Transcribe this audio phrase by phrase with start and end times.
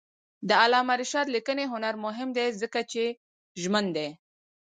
[0.47, 3.03] د علامه رشاد لیکنی هنر مهم دی ځکه چې
[3.61, 4.09] ژمن دی.